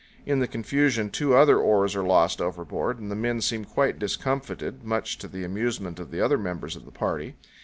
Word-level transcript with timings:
In 0.25 0.39
the 0.39 0.47
confusion 0.47 1.11
two 1.11 1.35
other 1.35 1.59
oars 1.59 1.95
are 1.95 2.01
lost 2.01 2.41
overboard, 2.41 2.97
and 2.97 3.11
the 3.11 3.15
men 3.15 3.39
seem 3.39 3.65
quite 3.65 3.99
discomfited, 3.99 4.83
much 4.83 5.19
to 5.19 5.27
the 5.27 5.43
amusement 5.43 5.99
of 5.99 6.09
the 6.09 6.21
other 6.25 6.39
members 6.39 6.75
of 6.75 6.85
the 6.85 6.91
party. 6.91 7.35